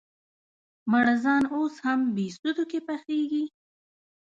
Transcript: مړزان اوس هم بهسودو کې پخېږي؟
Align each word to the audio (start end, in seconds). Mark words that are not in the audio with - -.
مړزان 0.91 1.43
اوس 1.55 1.75
هم 1.85 1.99
بهسودو 2.15 2.63
کې 2.71 2.79
پخېږي؟ 2.87 3.45